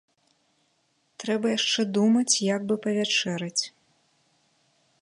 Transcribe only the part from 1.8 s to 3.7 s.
думаць, як бы павячэраць.